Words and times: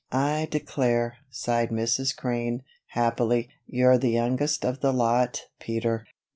"I 0.11 0.47
declare," 0.49 1.17
sighed 1.29 1.69
Mrs. 1.69 2.17
Crane, 2.17 2.63
happily, 2.87 3.49
"you're 3.67 3.99
the 3.99 4.09
youngest 4.09 4.65
of 4.65 4.79
the 4.79 4.91
lot, 4.91 5.43
Peter." 5.59 6.07